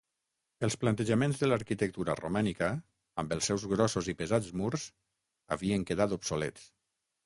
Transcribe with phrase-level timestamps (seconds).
[0.67, 2.71] Els plantejaments de l'arquitectura romànica,
[3.25, 4.91] amb els seus grossos i pesats murs,
[5.57, 6.71] havien quedat obsolets.